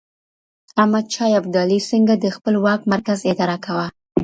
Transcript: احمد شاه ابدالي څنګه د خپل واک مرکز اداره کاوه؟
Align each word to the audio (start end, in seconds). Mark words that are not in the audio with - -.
احمد 0.81 1.05
شاه 1.15 1.33
ابدالي 1.41 1.79
څنګه 1.91 2.13
د 2.17 2.25
خپل 2.35 2.53
واک 2.65 2.81
مرکز 2.93 3.19
اداره 3.31 3.57
کاوه؟ 3.65 3.87